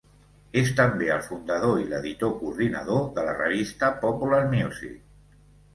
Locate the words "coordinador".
2.41-3.07